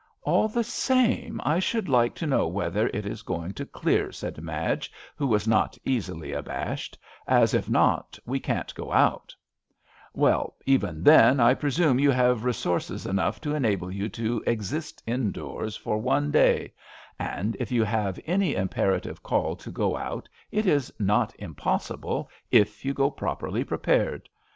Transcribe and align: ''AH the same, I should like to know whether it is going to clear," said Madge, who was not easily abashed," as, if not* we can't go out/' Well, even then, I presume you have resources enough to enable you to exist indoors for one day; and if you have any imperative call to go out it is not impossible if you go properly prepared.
''AH 0.25 0.51
the 0.51 0.63
same, 0.63 1.39
I 1.43 1.59
should 1.59 1.87
like 1.87 2.15
to 2.15 2.25
know 2.25 2.47
whether 2.47 2.87
it 2.87 3.05
is 3.05 3.21
going 3.21 3.53
to 3.53 3.67
clear," 3.67 4.11
said 4.11 4.41
Madge, 4.41 4.91
who 5.15 5.27
was 5.27 5.47
not 5.47 5.77
easily 5.85 6.31
abashed," 6.33 6.97
as, 7.39 7.53
if 7.53 7.69
not* 7.69 8.17
we 8.25 8.39
can't 8.39 8.73
go 8.73 8.87
out/' 8.87 9.35
Well, 10.15 10.55
even 10.65 11.03
then, 11.03 11.39
I 11.39 11.53
presume 11.53 11.99
you 11.99 12.09
have 12.09 12.43
resources 12.45 13.05
enough 13.05 13.39
to 13.41 13.53
enable 13.53 13.91
you 13.91 14.09
to 14.09 14.43
exist 14.47 15.03
indoors 15.05 15.77
for 15.77 15.99
one 15.99 16.31
day; 16.31 16.73
and 17.19 17.55
if 17.59 17.71
you 17.71 17.83
have 17.83 18.19
any 18.25 18.55
imperative 18.55 19.21
call 19.21 19.55
to 19.57 19.69
go 19.69 19.95
out 19.95 20.27
it 20.49 20.65
is 20.65 20.91
not 20.99 21.35
impossible 21.37 22.27
if 22.49 22.83
you 22.83 22.95
go 22.95 23.11
properly 23.11 23.63
prepared. 23.63 24.27